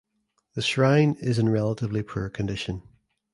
[0.55, 2.81] The shrine is in relatively poor condition.